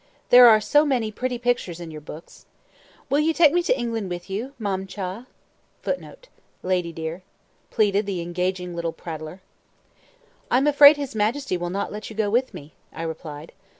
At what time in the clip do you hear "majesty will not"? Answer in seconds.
11.13-11.91